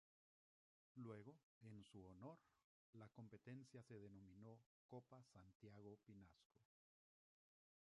Luego, 0.95 1.37
en 1.61 1.83
su 1.85 2.03
honor, 2.07 2.39
la 2.93 3.07
competencia 3.09 3.83
se 3.83 3.99
denominó 3.99 4.57
Copa 4.87 5.23
Santiago 5.25 5.99
Pinasco. 6.05 6.57